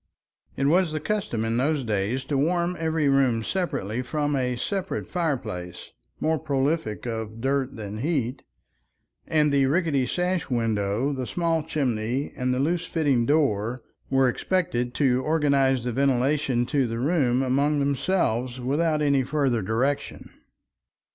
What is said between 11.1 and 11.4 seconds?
the